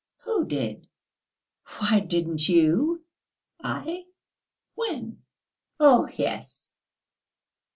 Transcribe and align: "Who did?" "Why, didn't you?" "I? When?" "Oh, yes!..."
"Who 0.23 0.45
did?" 0.47 0.87
"Why, 1.77 1.99
didn't 1.99 2.49
you?" 2.49 3.05
"I? 3.63 4.05
When?" 4.73 5.21
"Oh, 5.79 6.09
yes!..." 6.15 6.79